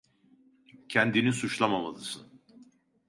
Kendini 0.89 1.33
suçlamamalısın. 1.33 2.41